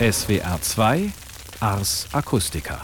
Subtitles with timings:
[0.00, 1.12] SWR 2
[1.60, 2.80] Ars Acustica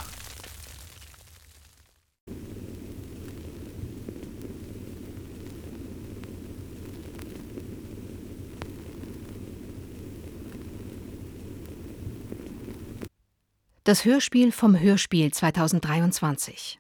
[13.83, 16.79] Das Hörspiel vom Hörspiel 2023.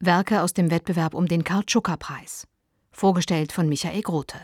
[0.00, 2.48] Werke aus dem Wettbewerb um den Karl Tschucker Preis.
[2.90, 4.40] Vorgestellt von Michael Grote.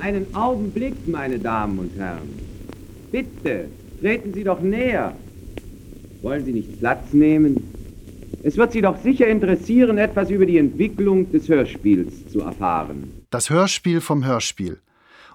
[0.00, 2.28] Einen Augenblick, meine Damen und Herren.
[3.12, 3.68] Bitte,
[4.00, 5.14] treten Sie doch näher.
[6.22, 7.56] Wollen Sie nicht Platz nehmen?
[8.42, 13.10] Es wird Sie doch sicher interessieren, etwas über die Entwicklung des Hörspiels zu erfahren.
[13.30, 14.78] Das Hörspiel vom Hörspiel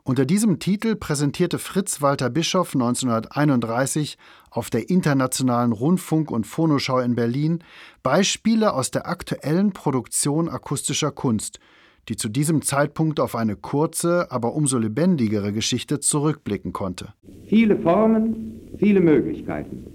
[0.08, 4.20] unter diesem Titel präsentierte Fritz Walter Bischoff 1931
[4.52, 7.64] auf der Internationalen Rundfunk- und Phonoschau in Berlin
[8.04, 11.60] Beispiele aus der aktuellen Produktion akustischer Kunst,
[12.10, 17.14] die zu diesem Zeitpunkt auf eine kurze, aber umso lebendigere Geschichte zurückblicken konnte.
[17.48, 19.86] Viele Formen, viele Möglichkeiten.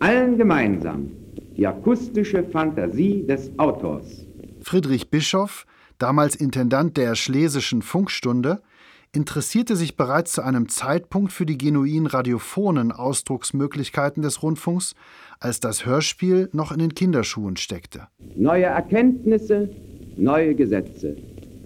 [0.00, 1.10] Allen gemeinsam
[1.56, 4.26] die akustische Fantasie des Autors.
[4.62, 5.66] Friedrich Bischoff,
[5.98, 8.62] damals Intendant der Schlesischen Funkstunde,
[9.14, 14.94] interessierte sich bereits zu einem Zeitpunkt für die genuin radiophonen Ausdrucksmöglichkeiten des Rundfunks,
[15.38, 18.08] als das Hörspiel noch in den Kinderschuhen steckte.
[18.36, 19.68] Neue Erkenntnisse,
[20.16, 21.16] neue Gesetze.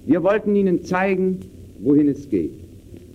[0.06, 1.40] Wir wollten Ihnen zeigen,
[1.80, 2.52] wohin es geht.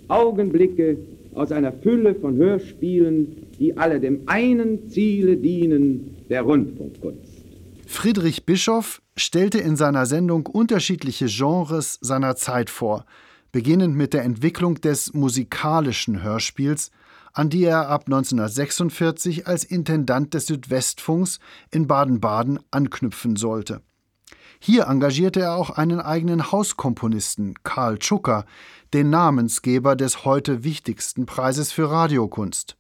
[0.07, 0.97] Augenblicke
[1.33, 7.43] aus einer Fülle von Hörspielen, die alle dem einen Ziele dienen, der Rundfunkkunst.
[7.87, 13.05] Friedrich Bischoff stellte in seiner Sendung unterschiedliche Genres seiner Zeit vor–
[13.51, 16.91] beginnend mit der Entwicklung des musikalischen Hörspiels,
[17.33, 21.39] an die er ab 1946 als Intendant des Südwestfunks
[21.71, 23.81] in Baden-Baden anknüpfen sollte.
[24.63, 28.45] Hier engagierte er auch einen eigenen Hauskomponisten, Karl Tschucker,
[28.93, 32.77] den Namensgeber des heute wichtigsten Preises für Radiokunst.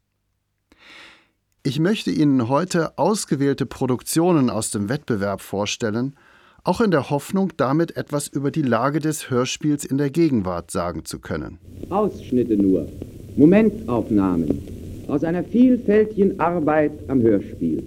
[1.63, 6.15] Ich möchte Ihnen heute ausgewählte Produktionen aus dem Wettbewerb vorstellen
[6.63, 11.05] auch in der Hoffnung, damit etwas über die Lage des Hörspiels in der Gegenwart sagen
[11.05, 11.57] zu können.
[11.89, 12.87] Ausschnitte nur,
[13.35, 14.61] Momentaufnahmen
[15.07, 17.81] aus einer vielfältigen Arbeit am Hörspiel.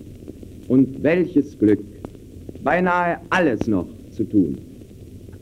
[0.67, 1.79] Und welches Glück,
[2.65, 4.61] beinahe alles noch zu tun.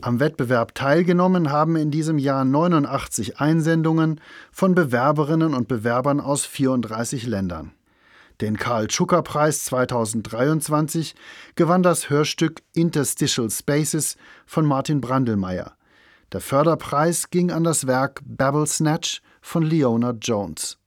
[0.01, 4.19] Am Wettbewerb teilgenommen haben in diesem Jahr 89 Einsendungen
[4.51, 7.71] von Bewerberinnen und Bewerbern aus 34 Ländern.
[8.41, 11.15] Den Karl-Tschucker-Preis 2023
[11.55, 15.73] gewann das Hörstück Interstitial Spaces von Martin Brandelmeier.
[16.33, 20.77] Der Förderpreis ging an das Werk Babble Snatch von Leona Jones.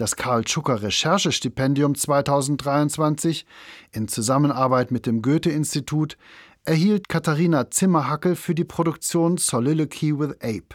[0.00, 3.44] Das Karl-Tschucker-Recherchestipendium 2023
[3.92, 6.16] in Zusammenarbeit mit dem Goethe-Institut
[6.64, 10.74] erhielt Katharina Zimmerhackel für die Produktion Soliloquy with Ape.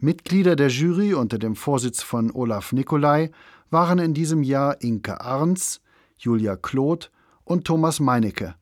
[0.00, 3.30] Mitglieder der Jury unter dem Vorsitz von Olaf Nicolai
[3.70, 5.80] waren in diesem Jahr Inke Arns,
[6.18, 7.12] Julia Kloth
[7.44, 8.56] und Thomas Meinecke.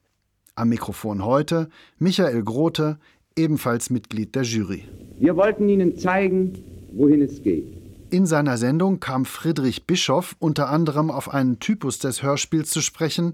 [0.57, 2.99] Am Mikrofon heute Michael Grote,
[3.35, 4.85] ebenfalls Mitglied der Jury.
[5.19, 6.53] Wir wollten Ihnen zeigen,
[6.93, 7.82] wohin es geht.
[8.13, 13.33] In seiner Sendung kam Friedrich Bischoff unter anderem auf einen Typus des Hörspiels zu sprechen,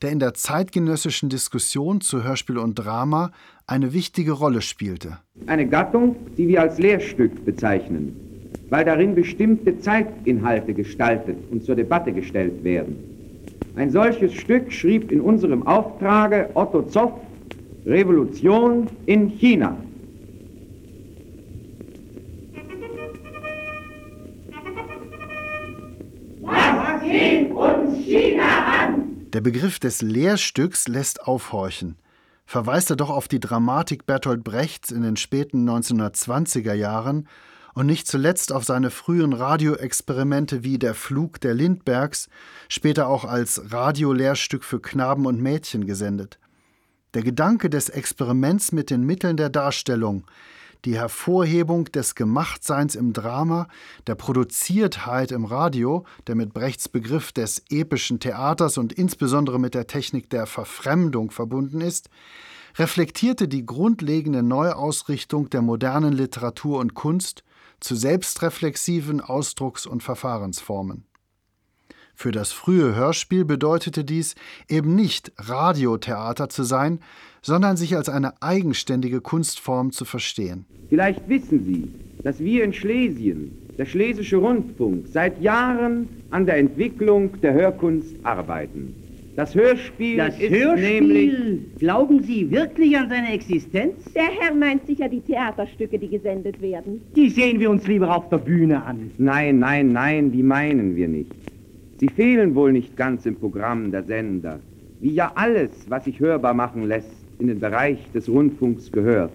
[0.00, 3.32] der in der zeitgenössischen Diskussion zu Hörspiel und Drama
[3.66, 5.18] eine wichtige Rolle spielte.
[5.46, 8.24] Eine Gattung, die wir als Lehrstück bezeichnen
[8.70, 12.96] weil darin bestimmte Zeitinhalte gestaltet und zur Debatte gestellt werden.
[13.76, 17.12] Ein solches Stück schrieb in unserem Auftrage Otto Zoff
[17.86, 19.76] Revolution in China.
[29.44, 31.96] Begriff des Lehrstücks lässt aufhorchen.
[32.46, 37.28] Verweist er doch auf die Dramatik Bertolt Brechts in den späten 1920er Jahren
[37.74, 42.28] und nicht zuletzt auf seine frühen Radioexperimente wie Der Flug der Lindbergs,
[42.68, 46.38] später auch als Radiolehrstück für Knaben und Mädchen gesendet.
[47.14, 50.24] Der Gedanke des Experiments mit den Mitteln der Darstellung,
[50.84, 53.68] die Hervorhebung des Gemachtseins im Drama,
[54.06, 59.86] der Produziertheit im Radio, der mit Brechts Begriff des epischen Theaters und insbesondere mit der
[59.86, 62.10] Technik der Verfremdung verbunden ist,
[62.76, 67.44] reflektierte die grundlegende Neuausrichtung der modernen Literatur und Kunst
[67.80, 71.06] zu selbstreflexiven Ausdrucks- und Verfahrensformen.
[72.16, 74.34] Für das frühe Hörspiel bedeutete dies
[74.68, 77.00] eben nicht Radiotheater zu sein,
[77.44, 80.64] sondern sich als eine eigenständige Kunstform zu verstehen.
[80.88, 81.88] Vielleicht wissen Sie,
[82.22, 88.94] dass wir in Schlesien, der Schlesische Rundfunk, seit Jahren an der Entwicklung der Hörkunst arbeiten.
[89.36, 91.78] Das Hörspiel Das ist Hörspiel, nämlich...
[91.78, 93.94] glauben Sie wirklich an seine Existenz?
[94.14, 97.02] Der Herr meint sicher die Theaterstücke, die gesendet werden.
[97.14, 99.10] Die sehen wir uns lieber auf der Bühne an.
[99.18, 101.32] Nein, nein, nein, die meinen wir nicht.
[101.98, 104.60] Sie fehlen wohl nicht ganz im Programm der Sender,
[105.00, 109.32] wie ja alles, was sich hörbar machen lässt, in den Bereich des Rundfunks gehört.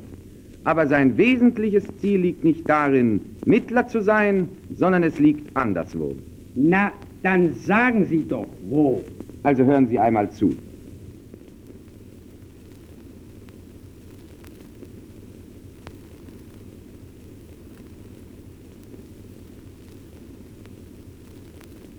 [0.63, 6.15] Aber sein wesentliches Ziel liegt nicht darin, Mittler zu sein, sondern es liegt anderswo.
[6.55, 6.91] Na,
[7.23, 9.03] dann sagen Sie doch, wo.
[9.43, 10.55] Also hören Sie einmal zu.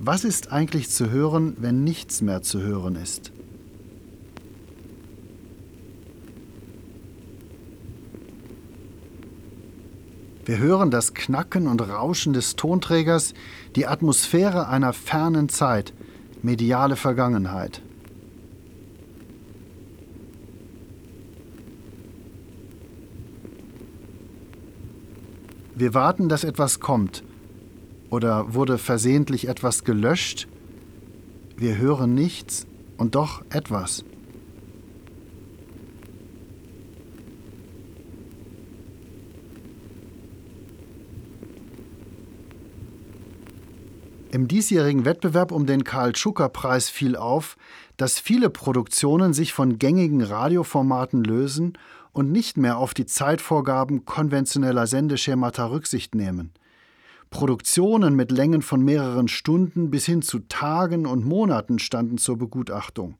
[0.02, 3.32] Was ist eigentlich zu hören, wenn nichts mehr zu hören ist?
[10.44, 13.34] Wir hören das Knacken und Rauschen des Tonträgers,
[13.76, 15.92] die Atmosphäre einer fernen Zeit,
[16.42, 17.82] mediale Vergangenheit.
[25.75, 27.22] Wir warten, dass etwas kommt.
[28.10, 30.48] Oder wurde versehentlich etwas gelöscht?
[31.56, 32.66] Wir hören nichts
[32.96, 34.04] und doch etwas.
[44.32, 47.56] Im diesjährigen Wettbewerb um den Karl-Schucker-Preis fiel auf,
[47.97, 51.77] dass viele Produktionen sich von gängigen Radioformaten lösen
[52.12, 56.53] und nicht mehr auf die Zeitvorgaben konventioneller Sendeschemata Rücksicht nehmen.
[57.31, 63.17] Produktionen mit Längen von mehreren Stunden bis hin zu Tagen und Monaten standen zur Begutachtung.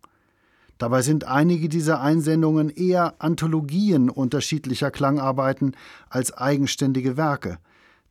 [0.79, 5.77] Dabei sind einige dieser Einsendungen eher Anthologien unterschiedlicher Klangarbeiten
[6.09, 7.59] als eigenständige Werke.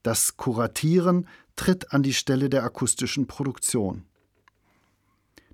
[0.04, 1.28] Das Kuratieren
[1.59, 4.06] tritt an die Stelle der akustischen Produktion.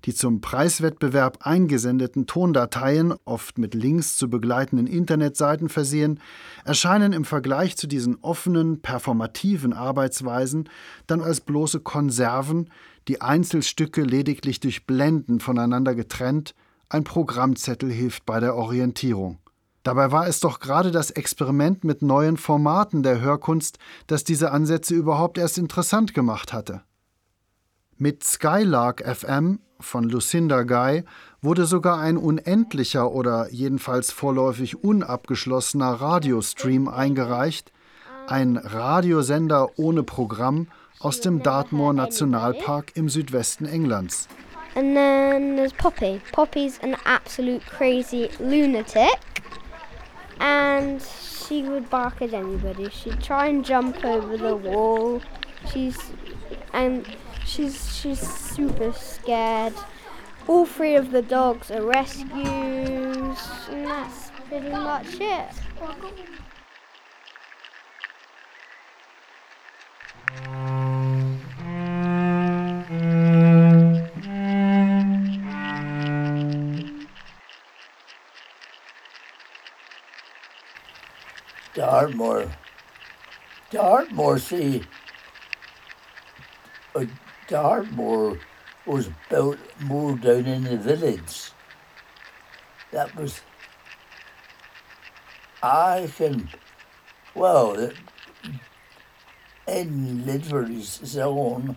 [0.04, 6.20] Die zum Preiswettbewerb eingesendeten Tondateien, oft mit Links zu begleitenden Internetseiten versehen,
[6.64, 10.68] erscheinen im Vergleich zu diesen offenen, performativen Arbeitsweisen
[11.08, 12.70] dann als bloße Konserven,
[13.08, 16.54] die Einzelstücke lediglich durch Blenden voneinander getrennt,
[16.88, 19.40] ein Programmzettel hilft bei der Orientierung.
[19.86, 23.78] Dabei war es doch gerade das Experiment mit neuen Formaten der Hörkunst,
[24.08, 26.82] das diese Ansätze überhaupt erst interessant gemacht hatte.
[27.96, 31.04] Mit Skylark FM von Lucinda Guy
[31.40, 37.70] wurde sogar ein unendlicher oder jedenfalls vorläufig unabgeschlossener Radiostream eingereicht,
[38.26, 40.66] ein Radiosender ohne Programm
[40.98, 44.26] aus dem Dartmoor Nationalpark im Südwesten Englands.
[44.74, 46.20] And then there's Poppy.
[46.32, 49.16] Poppy's an absolute crazy lunatic.
[50.40, 52.90] And she would bark at anybody.
[52.90, 55.22] She'd try and jump over the wall.
[55.72, 55.98] She's
[56.72, 57.06] and
[57.44, 59.74] she's she's super scared.
[60.46, 62.28] All three of the dogs are rescues,
[63.68, 65.52] and that's pretty much it.
[81.76, 82.50] Dartmoor.
[83.70, 84.82] Dartmoor, see,
[86.94, 87.04] uh,
[87.48, 88.38] Dartmoor
[88.86, 91.50] was built more down in the village.
[92.92, 93.42] That was,
[95.62, 96.48] I can,
[97.34, 97.90] well,
[99.68, 101.76] in Lidford's zone,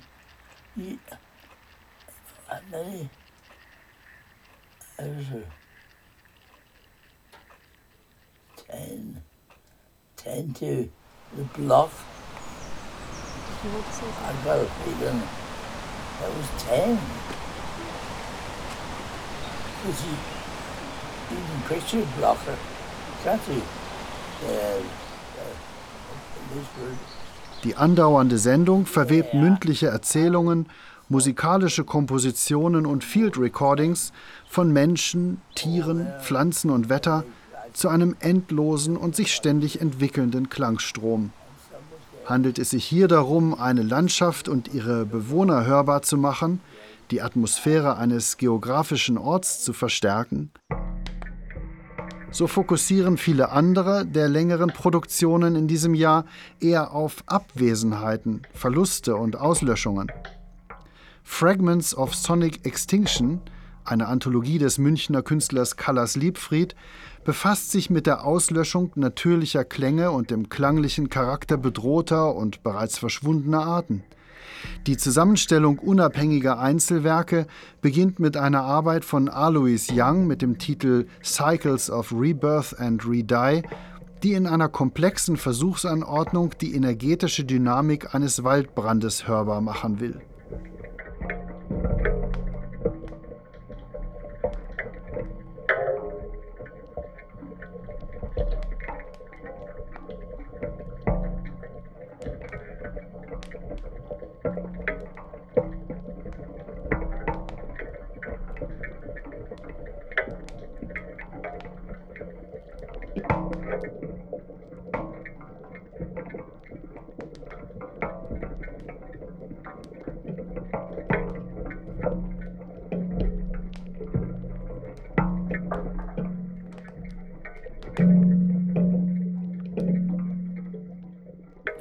[0.77, 0.98] you,
[2.48, 3.10] how many?
[4.98, 5.44] There's a
[8.72, 9.24] ten.
[10.23, 10.89] 10 to
[11.38, 11.91] the block.
[13.63, 15.21] I got a feeling
[16.19, 16.99] that was 10.
[19.81, 20.11] Because you,
[21.31, 22.57] you can picture blocker,
[23.23, 23.61] can't you?
[24.45, 24.81] Uh.
[27.63, 30.67] Die andauernde Sendung verwebt mündliche Erzählungen,
[31.09, 34.11] musikalische Kompositionen und Field Recordings
[34.47, 37.23] von Menschen, Tieren, Pflanzen und Wetter
[37.73, 41.31] zu einem endlosen und sich ständig entwickelnden Klangstrom.
[42.25, 46.61] Handelt es sich hier darum, eine Landschaft und ihre Bewohner hörbar zu machen,
[47.09, 50.51] die Atmosphäre eines geografischen Orts zu verstärken?
[52.31, 56.25] So fokussieren viele andere der längeren Produktionen in diesem Jahr
[56.59, 60.11] eher auf Abwesenheiten, Verluste und Auslöschungen.
[61.23, 63.41] Fragments of Sonic Extinction,
[63.83, 66.75] eine Anthologie des Münchner Künstlers Callas Liebfried,
[67.29, 73.62] befasst sich mit der Auslöschung natürlicher Klänge und dem klanglichen Charakter bedrohter und bereits verschwundener
[73.62, 74.03] Arten.
[74.88, 77.45] Die Zusammenstellung unabhängiger Einzelwerke
[77.83, 83.62] beginnt mit einer Arbeit von Alois Young mit dem Titel Cycles of Rebirth and Redie,
[84.24, 90.19] die in einer komplexen Versuchsanordnung die energetische Dynamik eines Waldbrandes hörbar machen will.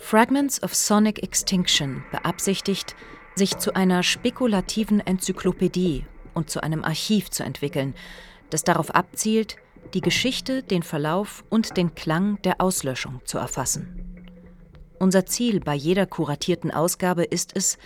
[0.08, 2.96] Fragments of Sonic Extinction beabsichtigt,
[3.34, 7.92] sich zu einer spekulativen Enzyklopädie und zu einem Archiv zu entwickeln,
[8.48, 9.56] das darauf abzielt,
[9.92, 14.24] die Geschichte, den Verlauf und den Klang der Auslöschung zu erfassen.
[14.98, 17.76] Unser Ziel bei jeder kuratierten Ausgabe ist es,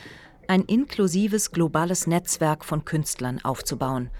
[0.46, 4.12] ein inklusives globales Netzwerk von Künstlern aufzubauen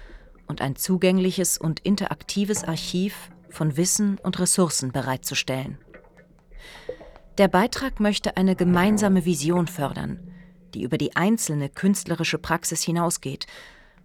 [0.49, 5.79] und ein zugängliches und interaktives Archiv von Wissen und Ressourcen bereitzustellen.
[7.43, 10.21] Der Beitrag möchte eine gemeinsame Vision fördern,
[10.75, 13.49] die über die einzelne künstlerische Praxis hinausgeht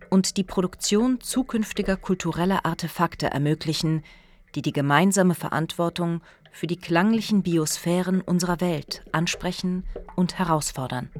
[0.09, 4.01] und die Produktion zukünftiger kultureller Artefakte ermöglichen,
[4.55, 9.83] die die gemeinsame Verantwortung für die klanglichen Biosphären unserer Welt ansprechen
[10.15, 11.11] und herausfordern.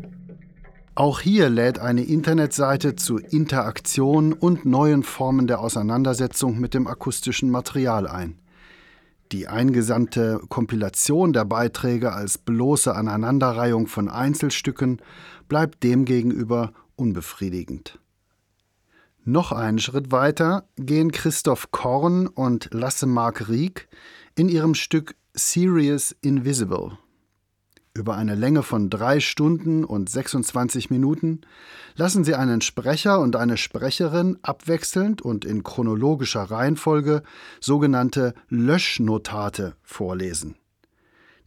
[0.95, 7.51] Auch hier lädt eine Internetseite zu Interaktion und neuen Formen der Auseinandersetzung mit dem akustischen
[7.51, 8.39] Material ein.
[9.31, 15.01] Die eingesandte Kompilation der Beiträge als bloße Aneinanderreihung von Einzelstücken
[15.50, 18.00] bleibt demgegenüber unbefriedigend.
[19.25, 23.89] Noch einen Schritt weiter gehen Christoph Korn und Lasse Mark Rieck
[24.36, 26.98] in ihrem Stück Serious Invisible
[27.98, 31.42] über eine Länge von drei Stunden und 26 Minuten
[31.96, 37.24] lassen Sie einen Sprecher und eine Sprecherin abwechselnd und in chronologischer Reihenfolge
[37.60, 40.56] sogenannte Löschnotate vorlesen.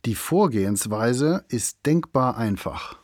[0.07, 2.99] Die Vorgehensweise ist denkbar einfach.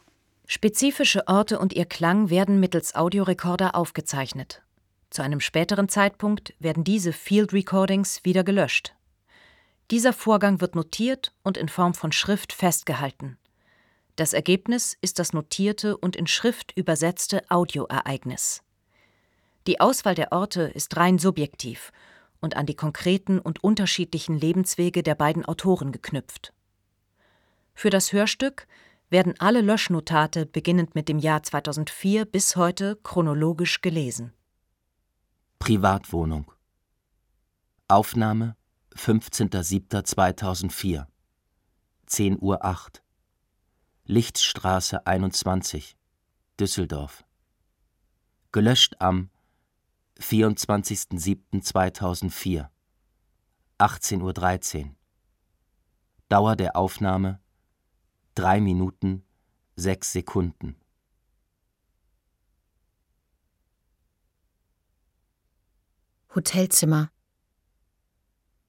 [0.46, 4.62] Spezifische Orte und ihr Klang werden mittels Audiorekorder aufgezeichnet.
[5.10, 8.95] Zu einem späteren Zeitpunkt werden diese Field Recordings wieder gelöscht.
[9.90, 13.38] Dieser Vorgang wird notiert und in Form von Schrift festgehalten.
[14.16, 18.62] Das Ergebnis ist das notierte und in Schrift übersetzte Audioereignis.
[19.66, 21.92] Die Auswahl der Orte ist rein subjektiv
[22.40, 26.52] und an die konkreten und unterschiedlichen Lebenswege der beiden Autoren geknüpft.
[27.74, 28.66] Für das Hörstück
[29.10, 34.32] werden alle Löschnotate beginnend mit dem Jahr 2004 bis heute chronologisch gelesen.
[35.58, 36.50] Privatwohnung
[37.88, 38.56] Aufnahme
[38.96, 41.06] 15.07.2004
[42.08, 42.64] 10.08 Uhr
[44.06, 45.96] Lichtstraße 21
[46.58, 47.24] Düsseldorf.
[48.52, 49.28] Gelöscht am
[50.18, 52.70] 24.07.2004
[53.78, 54.94] 18.13 Uhr
[56.28, 57.40] Dauer der Aufnahme
[58.36, 59.24] 3 Minuten
[59.76, 60.76] 6 Sekunden.
[66.34, 67.10] Hotelzimmer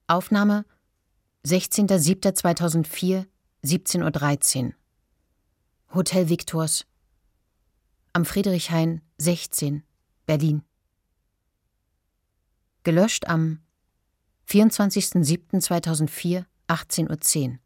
[0.08, 0.64] Aufnahme
[1.44, 3.26] 16.07.2004,
[3.62, 4.72] 17.13 Uhr.
[5.94, 6.86] Hotel Victors.
[8.14, 9.84] Am Friedrichhain 16,
[10.24, 10.62] Berlin.
[12.84, 13.60] Gelöscht am
[14.48, 17.58] 24.07.2004, 18.10 Uhr.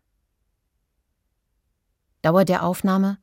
[2.22, 3.18] Dauer der Aufnahme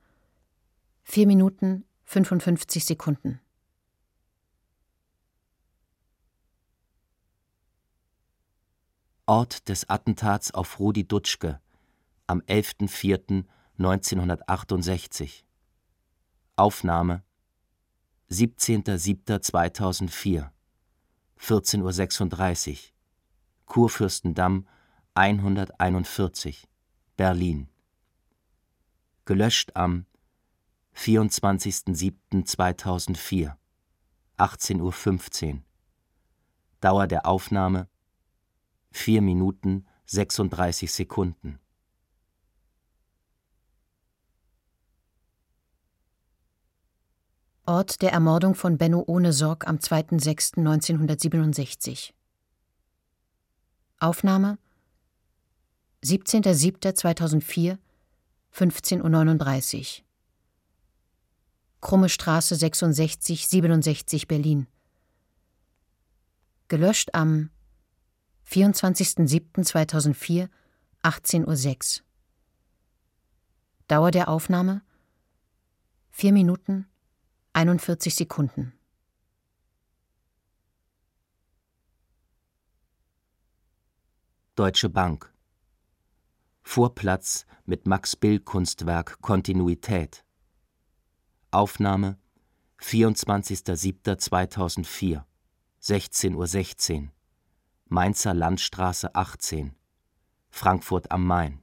[1.04, 3.42] 4 Minuten 55 Sekunden.
[9.30, 11.62] Ort des Attentats auf Rudi Dutschke
[12.26, 15.44] am 11.04.1968
[16.56, 17.22] Aufnahme
[18.32, 20.50] 17.07.2004
[21.40, 22.78] 14.36 Uhr
[23.68, 24.68] Kurfürstendamm
[25.14, 26.68] 141
[27.16, 27.70] Berlin.
[29.26, 30.08] Gelöscht am
[30.96, 33.54] 24.07.2004
[34.40, 35.62] 18.15 Uhr
[36.82, 37.88] Dauer der Aufnahme
[38.92, 41.60] 4 Minuten 36 Sekunden.
[47.66, 52.14] Ort der Ermordung von Benno Ohnesorg am 2.6.1967.
[54.00, 54.58] Aufnahme
[56.04, 57.78] 17.07.2004,
[58.52, 60.06] 15.39 Uhr.
[61.82, 64.66] Krumme Straße 66 67 Berlin.
[66.70, 67.52] Gelöscht am
[68.50, 70.50] 24.07.2004,
[71.04, 72.06] 18.06 Uhr.
[73.88, 74.82] Dauer der Aufnahme
[76.12, 76.86] 4 Minuten
[77.54, 78.74] 41 Sekunden.
[84.56, 85.32] Deutsche Bank.
[86.64, 90.26] Vorplatz mit Max-Bill-Kunstwerk Kontinuität.
[91.52, 92.18] Aufnahme
[92.82, 95.24] 24.07.2004,
[95.82, 97.10] 16.16 Uhr.
[97.90, 97.90] 16.
[97.90, 99.76] Mainzer Landstraße 18,
[100.52, 101.60] Frankfurt am Main.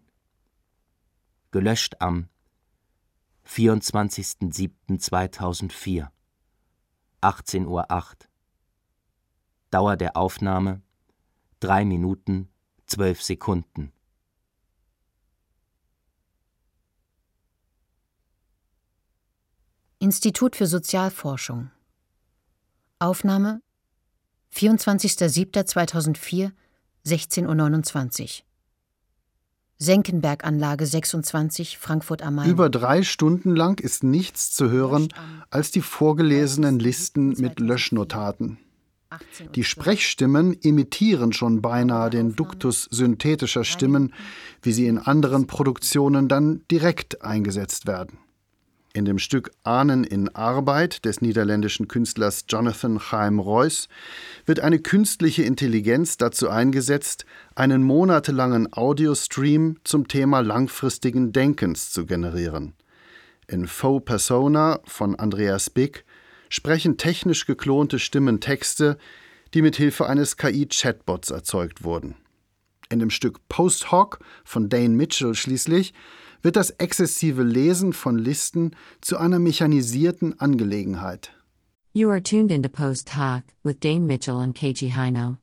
[1.52, 2.28] Gelöscht am
[3.46, 6.08] 24.07.2004,
[7.22, 7.86] 18.08 Uhr.
[9.70, 10.82] Dauer der Aufnahme
[11.60, 12.48] 3 Minuten
[12.86, 13.92] 12 Sekunden.
[20.00, 21.70] Institut für Sozialforschung
[22.98, 23.62] Aufnahme
[24.56, 26.50] 24.07.2004,
[27.04, 28.28] 16.29 Uhr.
[29.78, 32.48] Senckenberg-Anlage 26, Frankfurt am Main.
[32.48, 35.08] Über drei Stunden lang ist nichts zu hören
[35.50, 38.56] als die vorgelesenen Listen mit Löschnotaten.
[39.54, 44.14] Die Sprechstimmen imitieren schon beinahe den Duktus synthetischer Stimmen,
[44.62, 48.18] wie sie in anderen Produktionen dann direkt eingesetzt werden.
[48.96, 53.90] In dem Stück Ahnen in Arbeit des niederländischen Künstlers Jonathan Chaim Reuss
[54.46, 62.72] wird eine künstliche Intelligenz dazu eingesetzt, einen monatelangen Audiostream zum Thema langfristigen Denkens zu generieren.
[63.48, 66.06] In Faux Persona von Andreas Bick
[66.48, 68.96] sprechen technisch geklonte Stimmen Texte,
[69.52, 72.14] die mit Hilfe eines KI-Chatbots erzeugt wurden.
[72.88, 75.92] In dem Stück Post Hoc von Dane Mitchell schließlich
[76.46, 81.32] wird das exzessive Lesen von Listen zu einer mechanisierten Angelegenheit.
[81.92, 85.38] You are tuned into Post Hoc with Dane Mitchell and KG Hino.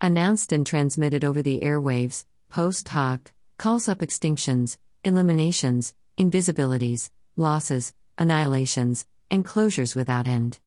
[0.00, 9.04] Announced and transmitted over the airwaves, Post Hoc calls up extinctions, eliminations, invisibilities, losses, annihilations,
[9.32, 10.60] and closures without end.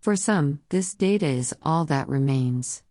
[0.00, 2.84] For some, this data is all that remains.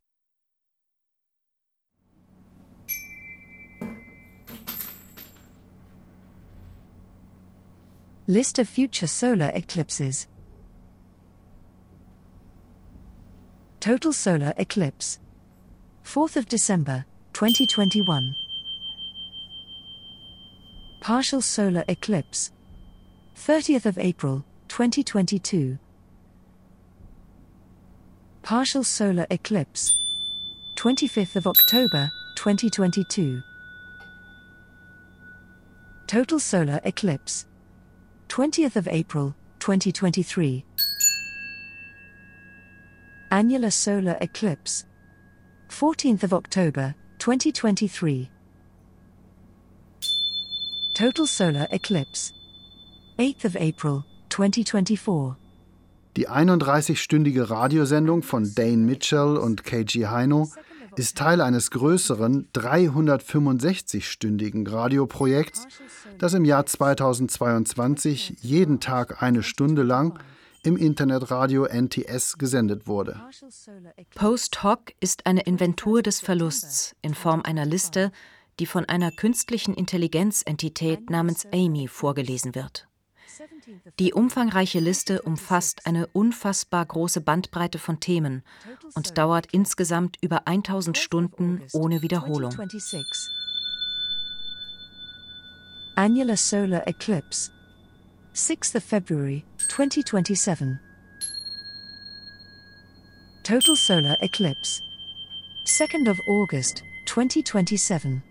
[8.30, 10.28] List of future solar eclipses.
[13.80, 15.18] Total solar eclipse.
[16.06, 18.36] 4th of December, 2021.
[21.02, 22.52] Partial solar eclipse.
[23.36, 25.80] 30th of April, 2022.
[28.44, 29.98] Partial solar eclipse.
[30.78, 33.42] 25th of October, 2022.
[36.06, 37.48] Total solar eclipse.
[38.30, 40.64] 20th of April, 2023.
[43.32, 44.86] Annular solar eclipse.
[45.70, 48.30] 14th of October, 2023.
[50.94, 52.32] Total solar eclipse.
[53.18, 55.36] 8th of April, 2024.
[56.16, 60.50] Die 31-stündige Radiosendung von Dane Mitchell und KG Heino
[60.96, 65.68] ist Teil eines größeren 365-stündigen Radioprojekts,
[66.18, 70.20] das im Jahr 2022 jeden Tag eine Stunde lang
[70.64, 73.22] im Internetradio NTS gesendet wurde.
[74.16, 78.12] Post Hoc ist eine Inventur des Verlusts in Form einer Liste,
[78.60, 82.89] die von einer künstlichen Intelligenzentität namens Amy vorgelesen wird.
[84.00, 88.44] Die umfangreiche Liste umfasst eine unfassbar große Bandbreite von Themen
[88.96, 92.56] und dauert insgesamt über 1000 Stunden ohne Wiederholung.
[95.96, 97.52] Annular solar eclipse
[98.34, 100.78] 6th February 2027
[103.44, 104.82] Total solar eclipse
[105.66, 108.22] 2nd of August 2027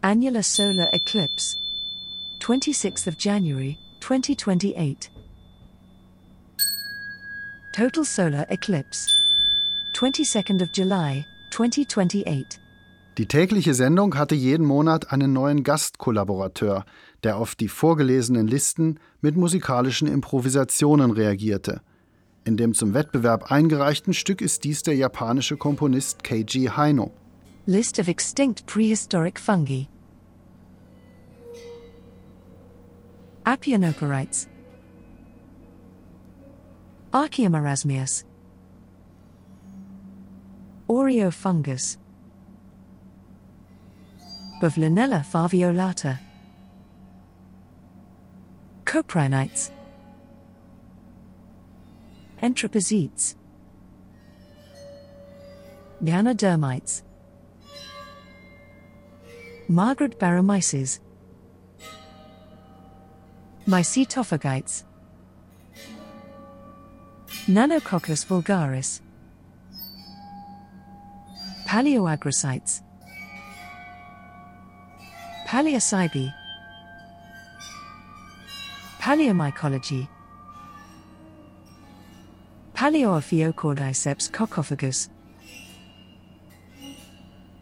[0.00, 1.61] Annular solar eclipse
[2.42, 5.10] 26th of January, 2028.
[7.72, 9.06] Total solar eclipse.
[9.94, 12.58] 22nd of July, 2028.
[13.16, 16.84] Die tägliche Sendung hatte jeden Monat einen neuen Gastkollaborateur,
[17.22, 21.80] der auf die vorgelesenen Listen mit musikalischen Improvisationen reagierte.
[22.44, 27.12] In dem zum Wettbewerb eingereichten Stück ist dies der japanische Komponist Keiji Haino.
[27.66, 29.86] List of extinct prehistoric fungi.
[33.44, 34.46] Apianoporites,
[37.12, 38.24] Archaeomarasmius,
[40.88, 41.96] Oreofungus,
[44.60, 46.20] Bavlinella faviolata,
[48.84, 49.72] Coprinites,
[52.40, 53.34] Entropazetes,
[56.04, 57.02] Ganodermites,
[59.68, 61.00] Margaret Baromyces,
[63.66, 64.82] Mycetophagites,
[67.46, 69.00] Nanococcus vulgaris,
[71.66, 72.82] Paleoagrocytes,
[75.46, 76.34] Paleocybe,
[78.98, 80.08] Paleomycology,
[82.74, 85.08] Paleoophioccordyceps cocophagus,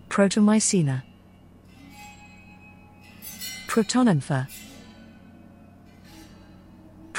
[0.09, 1.03] Protomycena,
[3.67, 4.49] Protononympha,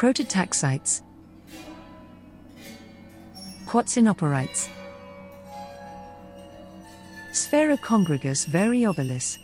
[0.02, 1.04] Prototaxites,
[3.68, 4.68] Quatsinoporites,
[7.32, 9.38] Sphaerocongregus variobilis,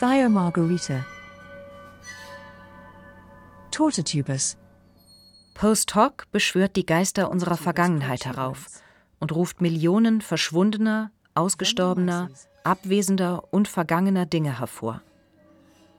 [0.00, 1.04] Thiomargarita,
[3.70, 4.56] Tortatubus.
[5.54, 8.66] Post hoc beschwört die Geister unserer Vergangenheit herauf
[9.20, 12.30] und ruft Millionen verschwundener, ausgestorbener,
[12.64, 15.02] abwesender und vergangener Dinge hervor.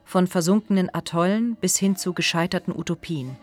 [0.08, 3.36] Von versunkenen Atollen bis hin zu gescheiterten Utopien,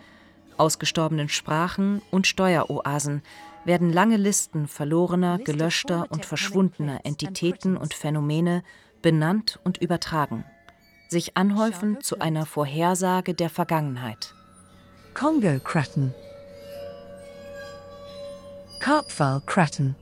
[0.58, 3.21] ausgestorbenen Sprachen und Steueroasen
[3.65, 8.63] werden lange Listen verlorener, gelöschter und verschwundener Entitäten und Phänomene
[9.04, 10.43] benannt und übertragen,
[11.08, 14.34] sich anhäufen zu einer Vorhersage der Vergangenheit.
[15.13, 16.15] Congo Kratten,
[18.80, 19.95] Karpfal Kratten,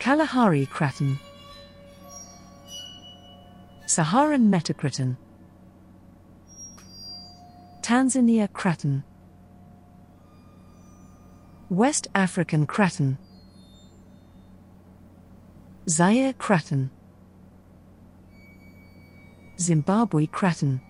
[0.00, 1.20] Kalahari Kratten,
[3.94, 5.18] Saharan Metakraton,
[7.82, 9.04] Tanzania Kratten,
[11.68, 13.18] West African Kratten,
[15.84, 16.90] Zaire Kratten,
[19.58, 20.80] Zimbabwe Kratten.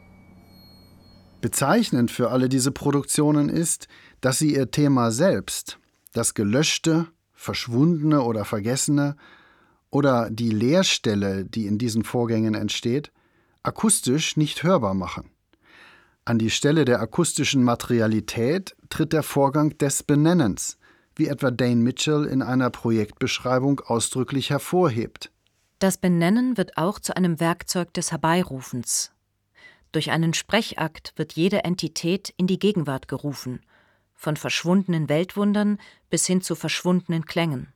[1.41, 3.89] Bezeichnend für alle diese Produktionen ist,
[4.21, 5.81] dass sie ihr Thema selbst,
[6.13, 9.17] das Gelöschte, Verschwundene oder Vergessene
[9.93, 13.13] oder die Leerstelle, die in diesen Vorgängen entsteht,
[13.63, 15.31] akustisch nicht hörbar machen.
[16.25, 20.79] An die Stelle der akustischen Materialität tritt der Vorgang des Benennens,
[21.15, 25.31] wie etwa Dane Mitchell in einer Projektbeschreibung ausdrücklich hervorhebt.
[25.79, 29.13] Das Benennen wird auch zu einem Werkzeug des Herbeirufens.
[29.91, 33.61] Durch einen Sprechakt wird jede Entität in die Gegenwart gerufen,
[34.15, 35.79] von verschwundenen Weltwundern
[36.09, 37.73] bis hin zu verschwundenen Klängen.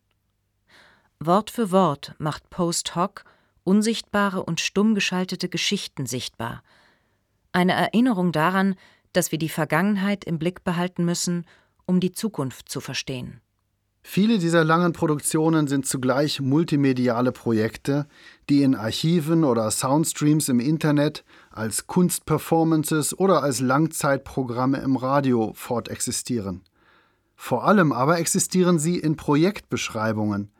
[1.19, 3.25] Wort für Wort macht Post hoc
[3.65, 6.63] unsichtbare und stumm geschaltete Geschichten sichtbar.
[7.53, 8.77] Eine Erinnerung daran,
[9.13, 11.47] dass wir die Vergangenheit im Blick behalten müssen,
[11.87, 13.41] um die Zukunft zu verstehen.
[14.03, 18.07] Viele dieser langen Produktionen sind zugleich multimediale Projekte,
[18.49, 26.63] die in Archiven oder Soundstreams im Internet, als Kunstperformances oder als Langzeitprogramme im Radio fortexistieren.
[27.35, 30.53] Vor allem aber existieren sie in Projektbeschreibungen.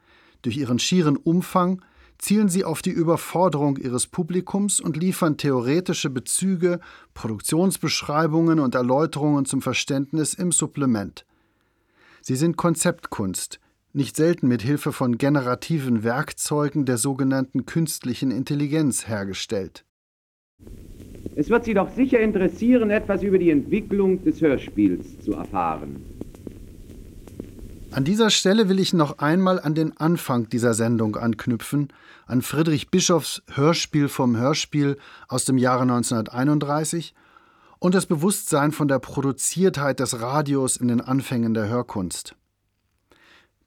[0.47, 1.83] Durch ihren schieren Umfang
[2.19, 6.79] zielen sie auf die Überforderung ihres Publikums und liefern theoretische Bezüge,
[7.15, 11.27] Produktionsbeschreibungen und Erläuterungen zum Verständnis im Supplement.
[12.21, 13.59] Sie sind Konzeptkunst,
[13.93, 19.85] nicht selten mit Hilfe von generativen Werkzeugen der sogenannten künstlichen Intelligenz hergestellt.
[21.35, 25.97] Es wird Sie doch sicher interessieren, etwas über die Entwicklung des Hörspiels zu erfahren.
[27.93, 31.93] An dieser Stelle will ich noch einmal an den Anfang dieser Sendung anknüpfen,
[32.27, 37.15] an Friedrich Bischofs Hörspiel vom Hörspiel aus dem Jahre 1931
[37.79, 42.35] und das Bewusstsein von der Produziertheit des Radios in den Anfängen der Hörkunst.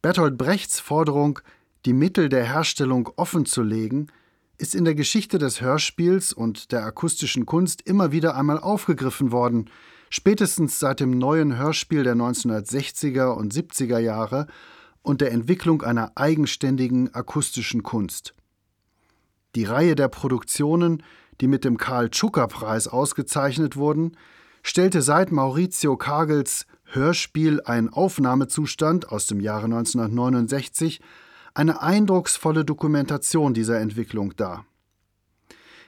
[0.02, 1.40] Bertolt Brechts Forderung,
[1.86, 4.12] die Mittel der Herstellung offenzulegen,
[4.58, 9.70] ist in der Geschichte des Hörspiels und der akustischen Kunst immer wieder einmal aufgegriffen worden,
[10.10, 14.48] spätestens seit dem neuen Hörspiel der 1960er und 70er Jahre
[15.02, 18.34] und der Entwicklung einer eigenständigen akustischen Kunst.
[19.56, 21.04] Die Reihe der Produktionen,
[21.42, 24.18] die mit dem Karl-Tschucker-Preis ausgezeichnet wurden,
[24.62, 31.02] stellte seit Maurizio Kagels Hörspiel Ein Aufnahmezustand aus dem Jahre 1969
[31.54, 34.66] eine eindrucksvolle Dokumentation dieser Entwicklung dar.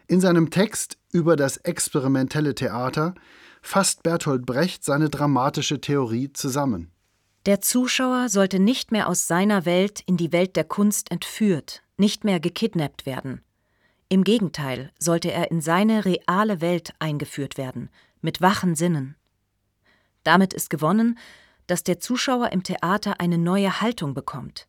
[0.07, 3.15] In seinem Text über das experimentelle Theater
[3.61, 6.91] fasst Bertolt Brecht seine dramatische Theorie zusammen.
[7.45, 12.23] Der Zuschauer sollte nicht mehr aus seiner Welt in die Welt der Kunst entführt, nicht
[12.23, 13.41] mehr gekidnappt werden.
[14.09, 17.89] Im Gegenteil sollte er in seine reale Welt eingeführt werden,
[18.21, 19.15] mit wachen Sinnen.
[20.23, 21.17] Damit ist gewonnen,
[21.65, 24.67] dass der Zuschauer im Theater eine neue Haltung bekommt.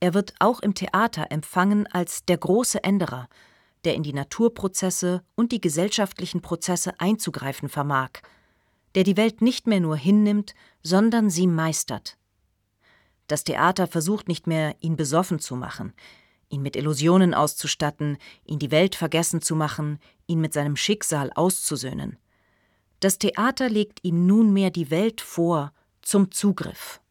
[0.00, 3.28] Er wird auch im Theater empfangen als der große Änderer,
[3.84, 8.10] der in die Naturprozesse und die gesellschaftlichen Prozesse einzugreifen vermag,
[8.94, 12.16] der die Welt nicht mehr nur hinnimmt, sondern sie meistert.
[13.26, 15.92] Das Theater versucht nicht mehr, ihn besoffen zu machen,
[16.48, 22.18] ihn mit Illusionen auszustatten, ihn die Welt vergessen zu machen, ihn mit seinem Schicksal auszusöhnen.
[23.00, 27.01] Das Theater legt ihm nunmehr die Welt vor zum Zugriff.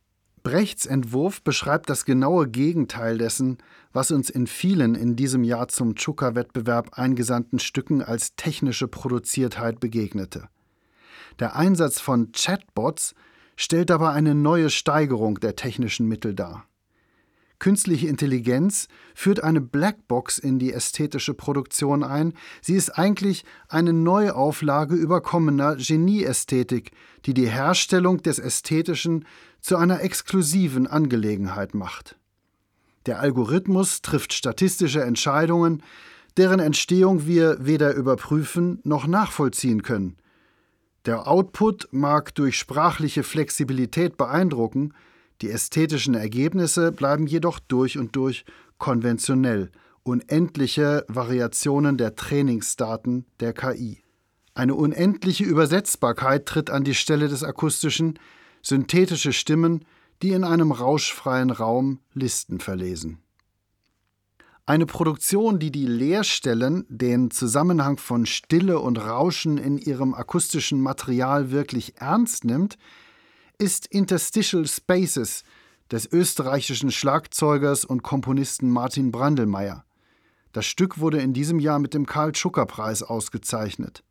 [0.44, 3.60] Brechts Entwurf beschreibt das genaue Gegenteil dessen,
[3.94, 10.50] was uns in vielen in diesem Jahr zum Chuka-Wettbewerb eingesandten Stücken als technische Produziertheit begegnete.
[11.40, 13.14] Der Einsatz von Chatbots
[13.56, 16.66] stellt dabei eine neue Steigerung der technischen Mittel dar.
[17.62, 22.34] Künstliche Intelligenz führt eine Blackbox in die ästhetische Produktion ein.
[22.60, 26.90] Sie ist eigentlich eine Neuauflage überkommener Genieästhetik,
[27.28, 29.26] die die Herstellung des Ästhetischen
[29.62, 32.18] zu einer exklusiven Angelegenheit macht.
[33.06, 35.82] Der Algorithmus trifft statistische Entscheidungen,
[36.38, 40.18] deren Entstehung wir weder überprüfen noch nachvollziehen können.
[41.06, 44.94] Der Output mag durch sprachliche Flexibilität beeindrucken,
[45.42, 48.46] die ästhetischen Ergebnisse bleiben jedoch durch und durch
[48.78, 49.72] konventionell,
[50.04, 54.04] unendliche Variationen der Trainingsdaten der KI.
[54.54, 58.20] Eine unendliche Übersetzbarkeit tritt an die Stelle des akustischen,
[58.62, 59.86] synthetische Stimmen,
[60.22, 63.20] die in einem rauschfreien Raum Listen verlesen.
[64.66, 71.52] Eine Produktion, die die Leerstellen, den Zusammenhang von Stille und Rauschen in ihrem akustischen Material
[71.52, 72.78] wirklich ernst nimmt,
[73.58, 75.44] ist Interstitial Spaces
[75.92, 79.84] des österreichischen Schlagzeugers und Komponisten Martin Brandelmeier.
[80.54, 84.04] Das Stück wurde in diesem Jahr mit dem Karl-Schucker-Preis ausgezeichnet.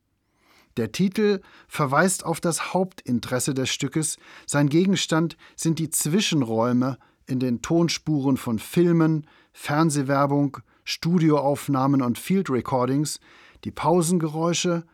[0.76, 7.62] Der Titel verweist auf das Hauptinteresse des Stückes, sein Gegenstand sind die Zwischenräume in den
[7.62, 13.20] Tonspuren von Filmen, Fernsehwerbung, Studioaufnahmen und Field Recordings,
[13.64, 14.84] die Pausengeräusche,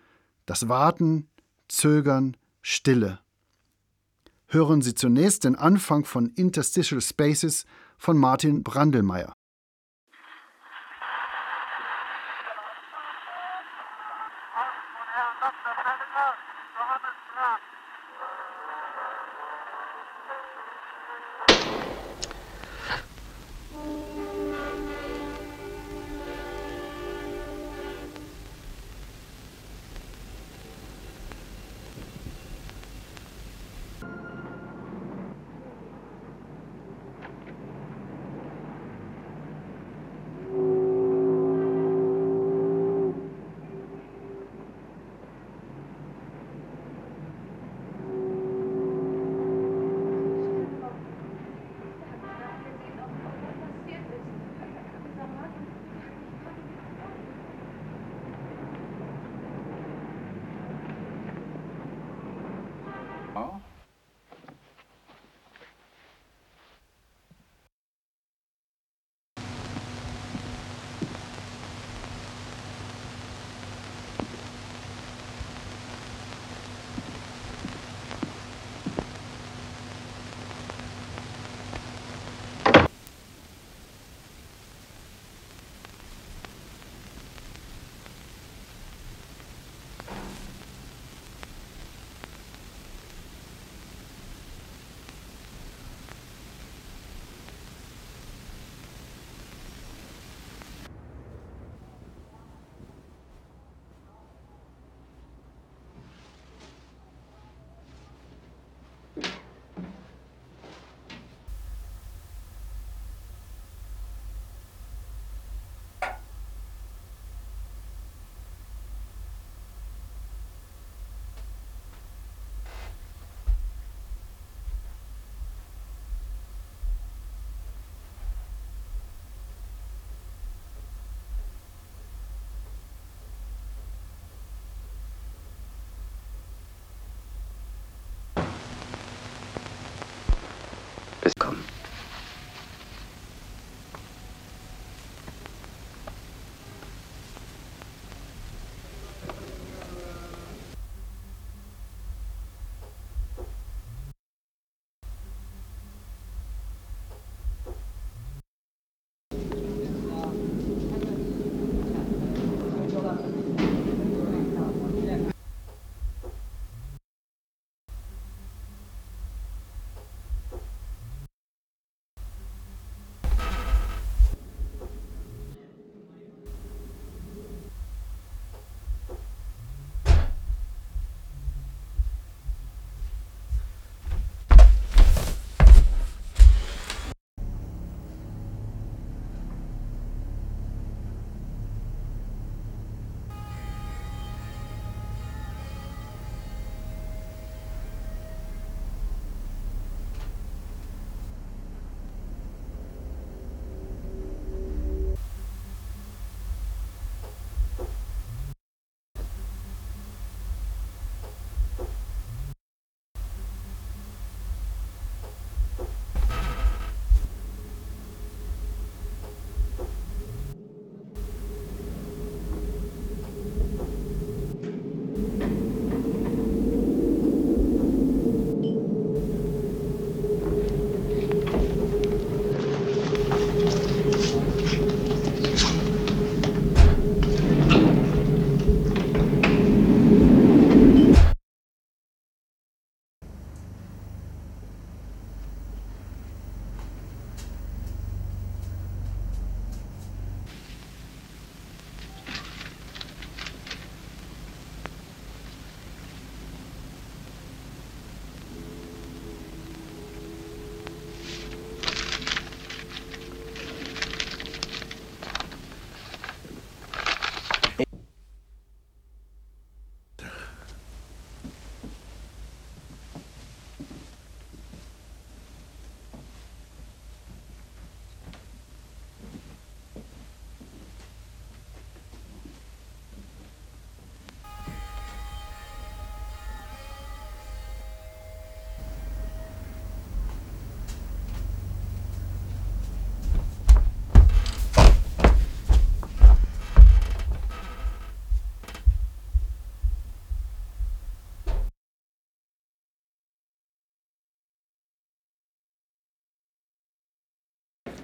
[0.44, 1.28] das Warten,
[1.68, 3.20] Zögern, Stille.
[4.48, 7.64] Hören Sie zunächst den Anfang von Interstitial Spaces
[7.98, 9.32] von Martin Brandelmeier.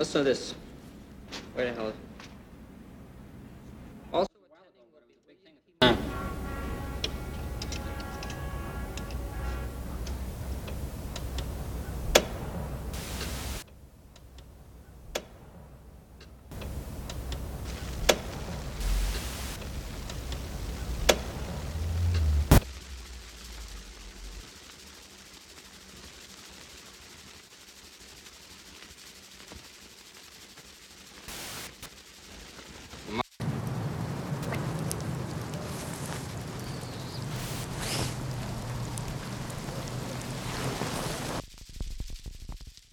[0.03, 0.53] Listen to this.
[1.55, 2.02] Where the hell is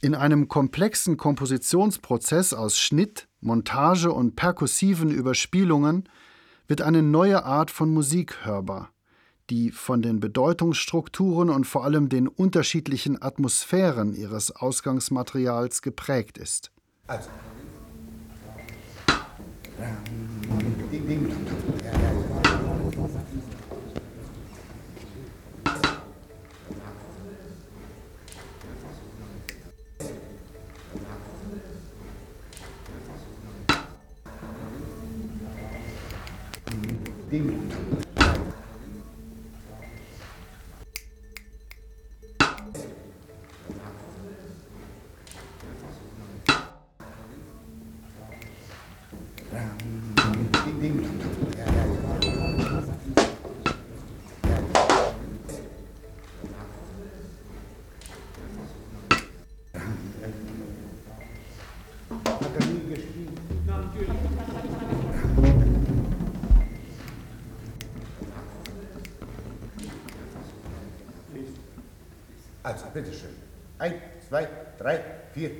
[0.09, 6.09] In einem komplexen Kompositionsprozess aus Schnitt, Montage und perkussiven Überspielungen
[6.67, 8.89] wird eine neue Art von Musik hörbar,
[9.51, 16.71] die von den Bedeutungsstrukturen und vor allem den unterschiedlichen Atmosphären ihres Ausgangsmaterials geprägt ist.
[17.05, 17.29] Also.
[37.29, 37.68] demon.
[73.01, 73.35] Bitteschön.
[73.77, 73.95] Eins,
[74.27, 75.51] zwei, drei, vier.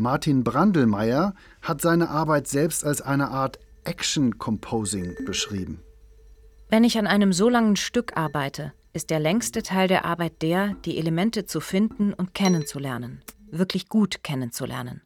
[0.00, 5.82] Martin Brandelmeier hat seine Arbeit selbst als eine Art Action Composing beschrieben.
[6.70, 10.74] Wenn ich an einem so langen Stück arbeite, ist der längste Teil der Arbeit der,
[10.86, 13.20] die Elemente zu finden und kennenzulernen,
[13.50, 15.02] wirklich gut kennenzulernen,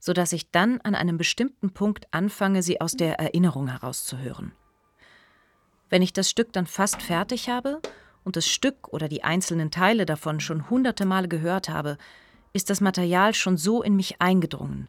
[0.00, 4.50] sodass ich dann an einem bestimmten Punkt anfange, sie aus der Erinnerung herauszuhören.
[5.90, 7.80] Wenn ich das Stück dann fast fertig habe
[8.24, 11.98] und das Stück oder die einzelnen Teile davon schon hunderte Male gehört habe,
[12.54, 14.88] ist das Material schon so in mich eingedrungen.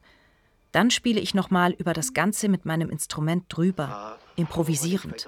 [0.71, 5.27] Dann spiele ich nochmal über das Ganze mit meinem Instrument drüber, improvisierend.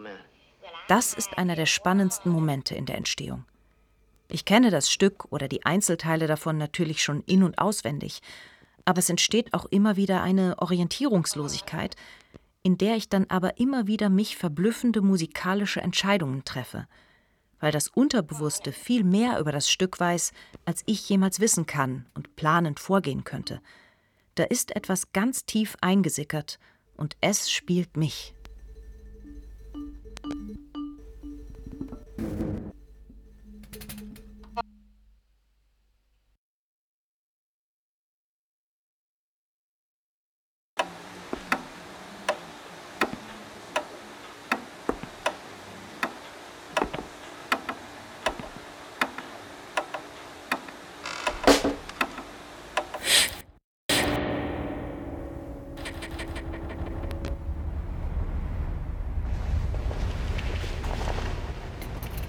[0.87, 3.43] Das ist einer der spannendsten Momente in der Entstehung.
[4.29, 8.21] Ich kenne das Stück oder die Einzelteile davon natürlich schon in und auswendig,
[8.85, 11.95] aber es entsteht auch immer wieder eine Orientierungslosigkeit,
[12.61, 16.87] in der ich dann aber immer wieder mich verblüffende musikalische Entscheidungen treffe,
[17.59, 20.31] weil das Unterbewusste viel mehr über das Stück weiß,
[20.65, 23.61] als ich jemals wissen kann und planend vorgehen könnte.
[24.35, 26.59] Da ist etwas ganz tief eingesickert
[26.95, 28.33] und es spielt mich.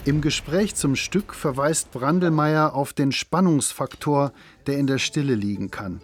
[0.09, 4.33] Im Gespräch zum Stück verweist Brandelmeier auf den Spannungsfaktor,
[4.67, 6.01] der in der Stille liegen kann.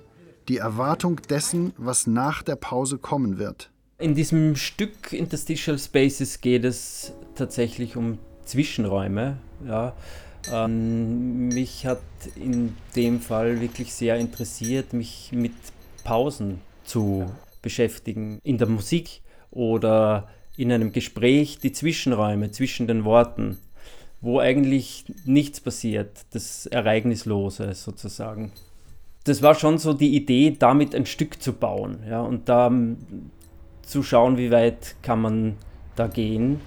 [0.48, 3.70] Die Erwartung dessen, was nach der Pause kommen wird.
[3.96, 9.38] In diesem Stück Interstitial Spaces geht es tatsächlich um Zwischenräume.
[9.66, 9.94] Ja.
[10.52, 12.02] Ähm, mich hat
[12.36, 15.54] in dem Fall wirklich sehr interessiert, mich mit
[16.04, 17.24] Pausen zu
[17.62, 18.38] beschäftigen.
[18.42, 20.28] In der Musik oder
[20.58, 23.56] in einem Gespräch die Zwischenräume zwischen den Worten
[24.24, 28.52] wo eigentlich nichts passiert, das Ereignislose sozusagen.
[29.24, 32.96] Das war schon so die Idee, damit ein Stück zu bauen ja, und da um,
[33.82, 35.56] zu schauen, wie weit kann man
[35.94, 36.60] da gehen.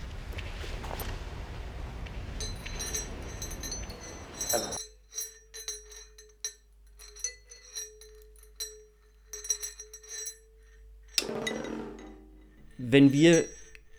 [12.77, 13.43] Wenn wir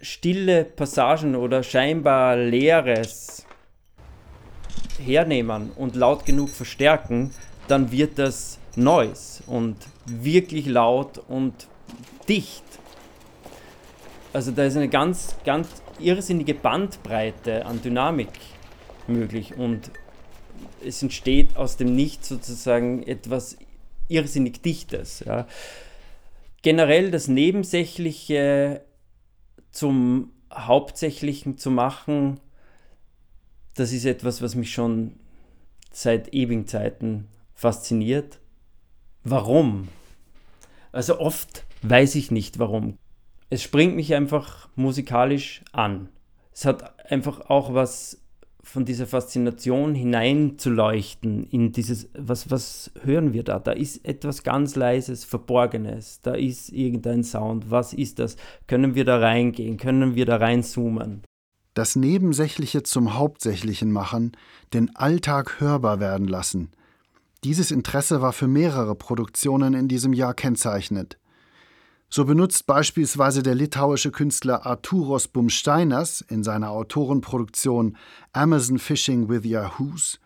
[0.01, 3.28] stille Passagen oder scheinbar Leeres
[4.99, 7.33] hernehmen und laut genug verstärken,
[7.69, 9.77] dann wird das Noise und
[10.07, 11.67] wirklich laut und
[12.29, 12.65] dicht.
[14.33, 15.69] Also da ist eine ganz, ganz
[15.99, 18.29] irrsinnige Bandbreite an Dynamik
[19.07, 19.91] möglich und
[20.85, 23.57] es entsteht aus dem Nichts sozusagen etwas
[24.09, 25.21] irrsinnig Dichtes.
[25.27, 25.47] Ja.
[26.63, 28.83] Generell das Nebensächliche
[29.71, 32.41] zum Hauptsächlichen zu machen,
[33.79, 35.13] das ist etwas, was mich schon
[35.93, 38.41] seit ewigen Zeiten fasziniert.
[39.25, 39.89] Warum?
[40.93, 42.99] Also oft weiß ich nicht warum.
[43.51, 46.09] Es springt mich einfach musikalisch an.
[46.53, 48.21] Es hat einfach auch was
[48.63, 53.59] von dieser Faszination hineinzuleuchten in dieses, was, was hören wir da?
[53.59, 57.71] Da ist etwas ganz Leises, Verborgenes, da ist irgendein Sound.
[57.71, 58.37] Was ist das?
[58.67, 59.79] Können wir da reingehen?
[59.79, 61.23] Können wir da reinzoomen?
[61.79, 64.33] Das Nebensächliche zum Hauptsächlichen machen,
[64.75, 66.73] den Alltag hörbar werden lassen.
[67.45, 71.19] Dieses Interesse war für mehrere Produktionen in diesem Jahr kennzeichnend.
[72.11, 77.97] So benutzt beispielsweise der litauische Künstler Arturos Bumsteinas in seiner Autorenproduktion
[78.33, 80.19] Amazon Fishing with Yahoos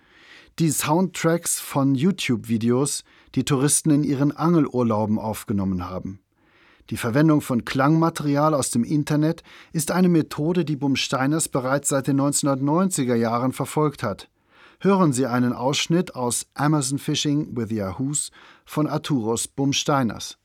[0.58, 6.21] die Soundtracks von YouTube-Videos, die Touristen in ihren Angelurlauben aufgenommen haben.
[6.92, 12.20] Die Verwendung von Klangmaterial aus dem Internet ist eine Methode, die Bumsteiners bereits seit den
[12.20, 14.28] 1990er Jahren verfolgt hat.
[14.78, 18.30] Hören Sie einen Ausschnitt aus Amazon Fishing with Yahoos
[18.66, 20.36] von Arturos Bumsteiners.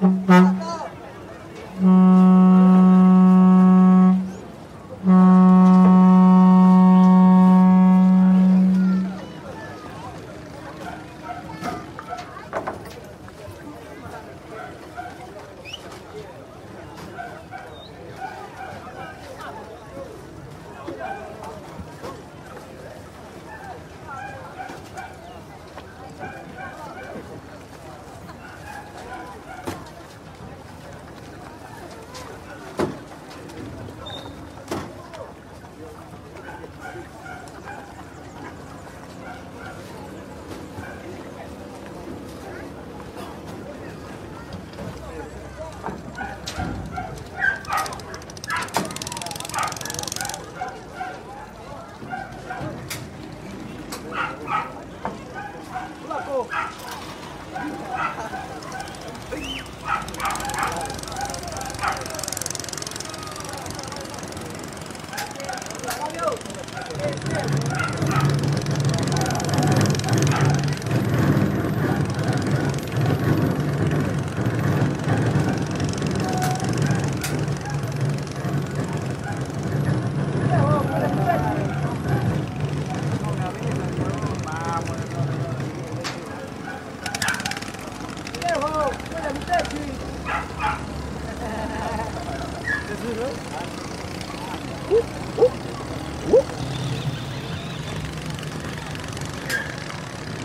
[0.00, 0.55] Mm-hmm.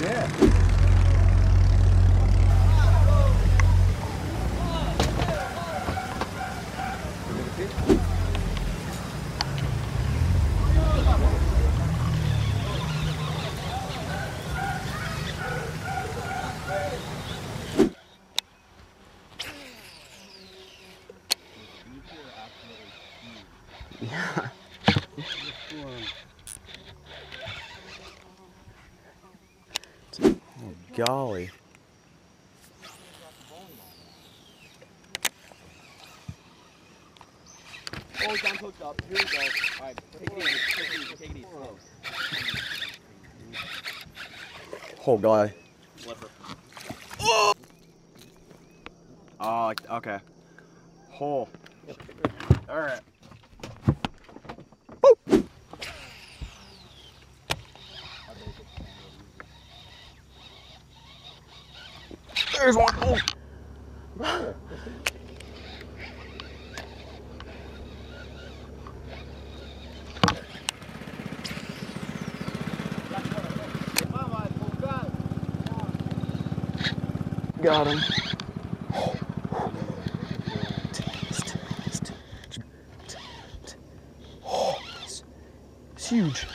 [0.03, 0.60] É.
[31.05, 31.49] golly.
[38.23, 39.01] Oh, down hooked up.
[39.09, 39.39] Here we go.
[39.79, 40.49] All right, take it easy.
[40.75, 41.15] Take it easy.
[41.15, 41.45] Take it easy.
[45.07, 45.53] Oh, guy.
[47.19, 47.53] Oh!
[49.39, 50.19] Oh, okay.
[51.09, 51.49] Hole.
[51.51, 51.60] Oh.
[77.71, 78.01] Him.
[85.95, 86.47] It's huge.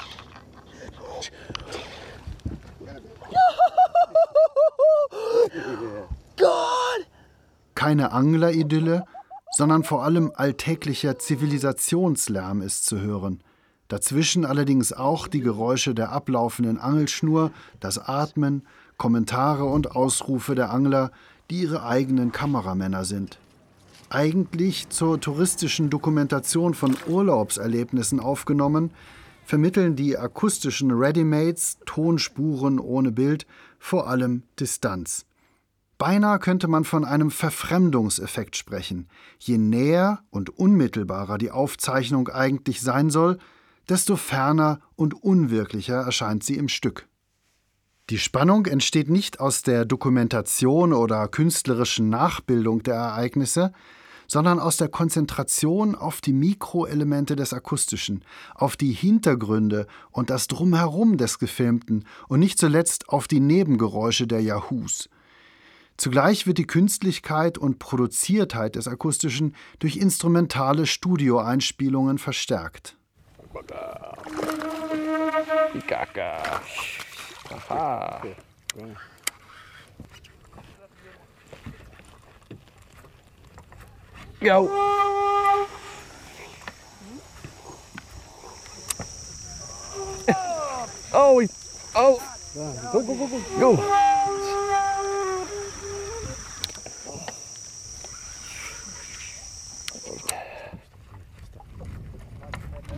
[7.75, 9.07] Keine Angleridylle,
[9.53, 13.43] sondern vor allem alltäglicher Zivilisationslärm ist zu hören.
[13.89, 18.67] Dazwischen allerdings auch die Geräusche der ablaufenden Angelschnur, das Atmen,
[18.97, 21.13] Kommentare und Ausrufe der Angler,
[21.51, 23.39] die ihre eigenen Kameramänner sind.
[24.09, 28.91] Eigentlich zur touristischen Dokumentation von Urlaubserlebnissen aufgenommen,
[29.45, 33.47] vermitteln die akustischen Readymates, Tonspuren ohne Bild,
[33.79, 35.25] vor allem Distanz.
[35.99, 39.09] Beinahe könnte man von einem Verfremdungseffekt sprechen.
[39.39, 43.39] Je näher und unmittelbarer die Aufzeichnung eigentlich sein soll,
[43.89, 47.09] desto ferner und unwirklicher erscheint sie im Stück.
[48.11, 53.73] Die Spannung entsteht nicht aus der Dokumentation oder künstlerischen Nachbildung der Ereignisse,
[54.29, 58.25] sondern aus der Konzentration auf die Mikroelemente des Akustischen,
[58.55, 64.41] auf die Hintergründe und das Drumherum des Gefilmten und nicht zuletzt auf die Nebengeräusche der
[64.41, 65.09] Yahoos.
[65.97, 72.97] Zugleich wird die Künstlichkeit und Produziertheit des Akustischen durch instrumentale Studioeinspielungen verstärkt.
[75.89, 76.61] Kaka.
[77.51, 78.23] Aha.
[84.41, 84.69] Go.
[91.19, 91.41] Oh,
[91.95, 92.21] oh.
[92.93, 93.41] Go, go, go, go.
[93.59, 94.23] Go.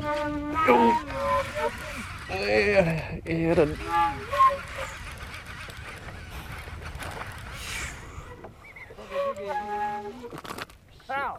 [0.09, 0.93] Oh.
[2.31, 2.83] Ja,
[3.27, 3.77] ja, dann.
[11.09, 11.39] Ow!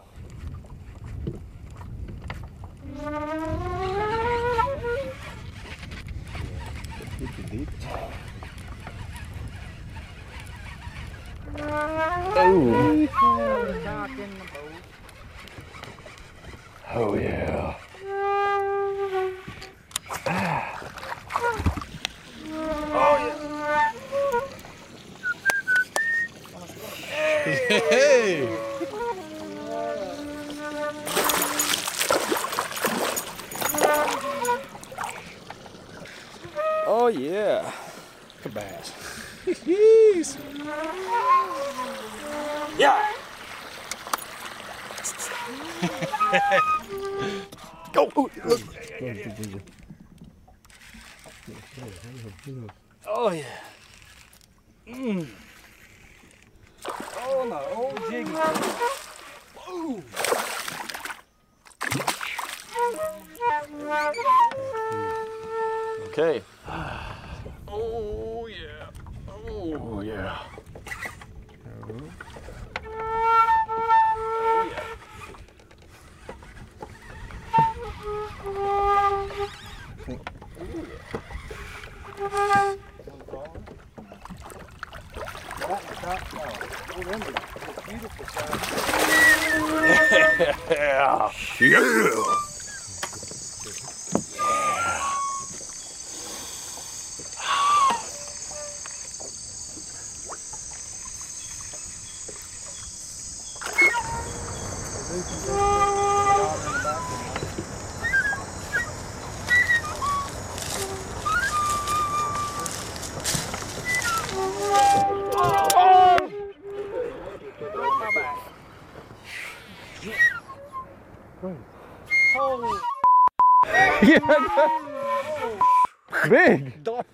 [126.30, 126.84] Big.
[126.84, 127.04] Good,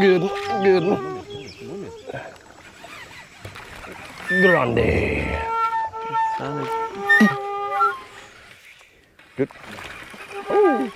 [0.00, 0.30] good,
[0.62, 0.98] good.
[4.28, 5.38] Grande.
[9.36, 9.48] Good.
[10.48, 10.90] Oh.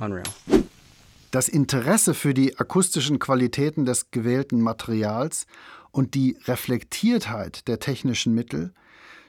[0.00, 0.22] Unreal.
[1.30, 5.46] Das Interesse für die akustischen Qualitäten des gewählten Materials
[5.90, 8.72] und die Reflektiertheit der technischen Mittel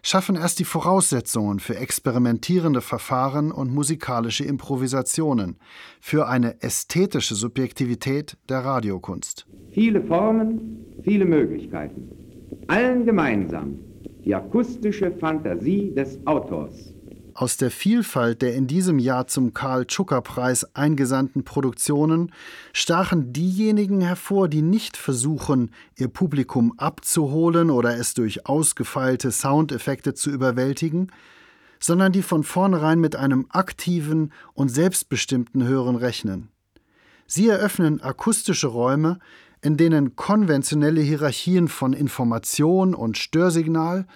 [0.02, 5.58] schaffen erst die Voraussetzungen für experimentierende Verfahren und musikalische Improvisationen,
[6.00, 9.46] für eine ästhetische Subjektivität der Radiokunst.
[9.72, 12.10] Viele Formen, viele Möglichkeiten.
[12.68, 13.80] Allen gemeinsam
[14.26, 16.89] die akustische Fantasie des Autors.
[17.40, 22.34] Aus der Vielfalt der in diesem Jahr zum Karl-Tschucker-Preis eingesandten Produktionen
[22.74, 30.32] stachen diejenigen hervor, die nicht versuchen, ihr Publikum abzuholen oder es durch ausgefeilte Soundeffekte zu
[30.32, 31.14] überwältigen,
[31.80, 36.50] sondern die von vornherein mit einem aktiven und selbstbestimmten Hören rechnen.
[37.26, 39.18] Sie eröffnen akustische Räume,
[39.62, 44.08] in denen konventionelle Hierarchien von Information und Störsignal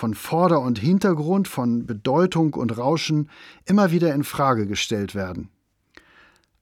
[0.00, 3.28] von Vorder- und Hintergrund, von Bedeutung und Rauschen
[3.66, 5.50] immer wieder in Frage gestellt werden.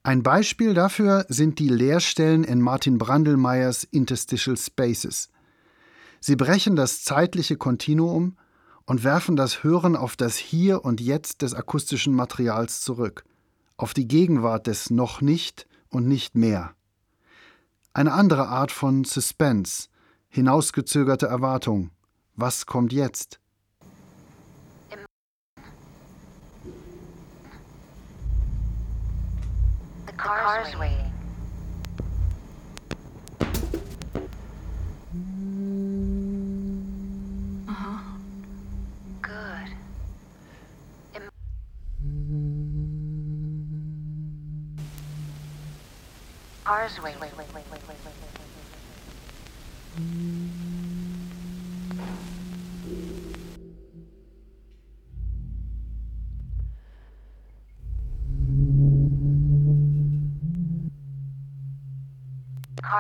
[0.03, 5.29] Ein Beispiel dafür sind die Leerstellen in Martin Brandelmeyers Interstitial Spaces.
[6.19, 8.37] Sie brechen das zeitliche Kontinuum
[8.87, 13.25] und werfen das Hören auf das Hier und Jetzt des akustischen Materials zurück,
[13.77, 16.73] auf die Gegenwart des noch nicht und nicht mehr.
[17.93, 19.87] Eine andere Art von Suspense,
[20.29, 21.93] hinausgezögerte Erwartung,
[22.39, 23.41] was kommt jetzt?
[30.07, 31.13] The car's waiting.
[46.65, 47.19] Car's waiting.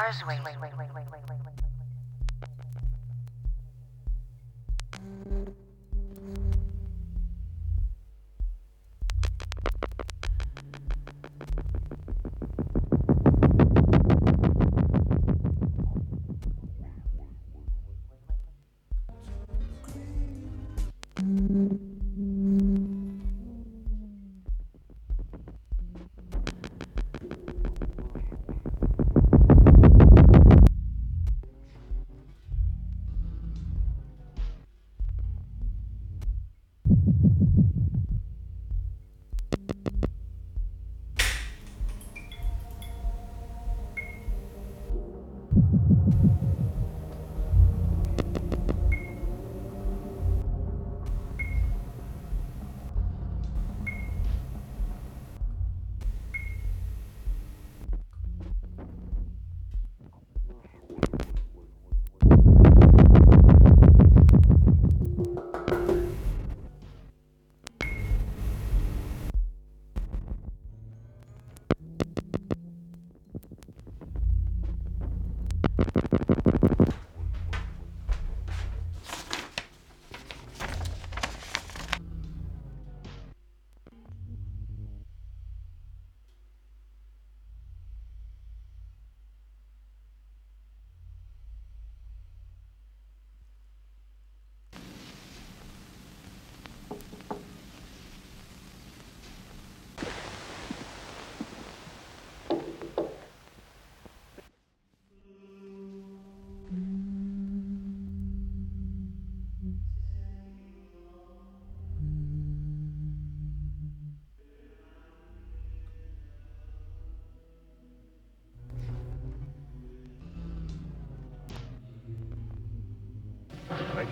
[0.09, 0.88] Carsway.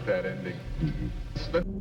[0.06, 0.56] That ending.
[0.80, 1.52] Mm-hmm.
[1.52, 1.75] Let-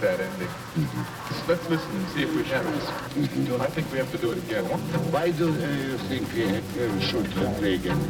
[0.00, 0.48] That ending.
[1.46, 3.60] Let's listen and see if we have it.
[3.60, 4.64] I think we have to do it again.
[5.12, 8.00] Why do uh, you think uh, uh, should uh, play again?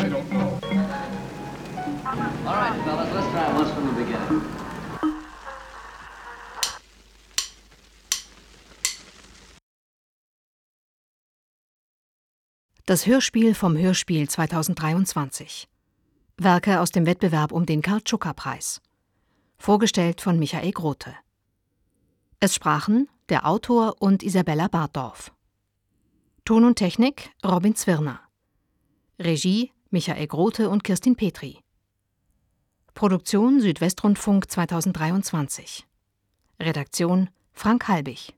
[0.00, 0.58] I don't know.
[2.46, 4.42] All right, fellas, let's try it once from the beginning.
[12.86, 15.68] Das Hörspiel vom Hörspiel 2023.
[16.38, 18.80] Werke aus dem Wettbewerb um den Karl-Tschucker-Preis.
[19.58, 21.14] Vorgestellt von Michael Grote.
[22.40, 25.32] Es sprachen der Autor und Isabella Bartdorf.
[26.44, 28.20] Ton und Technik Robin Zwirner.
[29.18, 31.58] Regie Michael Grote und Kirstin Petri.
[32.94, 35.86] Produktion Südwestrundfunk 2023.
[36.60, 38.37] Redaktion Frank Halbig.